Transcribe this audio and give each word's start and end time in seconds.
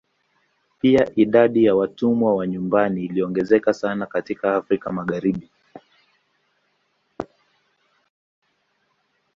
Pia 0.81 1.11
idadi 1.15 1.65
ya 1.65 1.75
watumwa 1.75 2.35
wa 2.35 2.47
nyumbani 2.47 3.05
iliongezeka 3.05 3.73
sana 3.73 4.05
katika 4.05 4.55
Afrika 4.55 4.91
Magharibi. 4.91 5.49